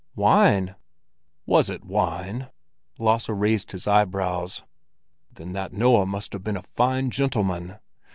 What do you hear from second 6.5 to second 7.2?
a fine